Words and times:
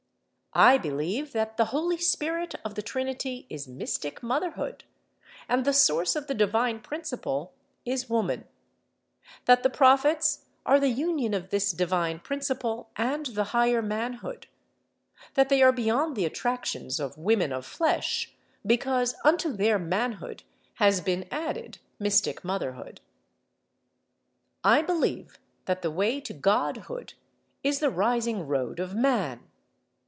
I 0.53 0.77
believe 0.77 1.31
that 1.31 1.55
the 1.55 1.67
Holy 1.71 1.95
Spirit 1.95 2.55
of 2.65 2.75
the 2.75 2.81
Trinity 2.81 3.47
is 3.49 3.69
Mystic 3.69 4.21
Motherhood, 4.21 4.83
and 5.47 5.63
the 5.63 5.71
source 5.71 6.13
of 6.13 6.27
the 6.27 6.33
divine 6.33 6.81
principle 6.81 7.53
is 7.85 8.09
Woman; 8.09 8.43
that 9.45 9.63
the 9.63 9.69
prophets 9.69 10.47
are 10.65 10.77
the 10.77 10.89
union 10.89 11.33
of 11.33 11.51
this 11.51 11.71
divine 11.71 12.19
principle 12.19 12.89
and 12.97 13.27
the 13.27 13.45
higher 13.55 13.81
manhood; 13.81 14.47
that 15.35 15.47
they 15.47 15.63
are 15.63 15.71
beyond 15.71 16.17
the 16.17 16.25
attractions 16.25 16.99
of 16.99 17.17
women 17.17 17.53
of 17.53 17.65
flesh, 17.65 18.33
because 18.67 19.15
unto 19.23 19.53
their 19.53 19.79
manhood 19.79 20.43
has 20.75 20.99
been 20.99 21.29
added 21.31 21.77
Mystic 21.97 22.43
Motherhood.... 22.43 22.99
I 24.65 24.81
believe 24.81 25.39
that 25.63 25.81
the 25.81 25.91
way 25.91 26.19
to 26.19 26.33
Godhood 26.33 27.13
is 27.63 27.79
the 27.79 27.89
Rising 27.89 28.45
Road 28.47 28.81
of 28.81 28.93
Man. 28.93 29.47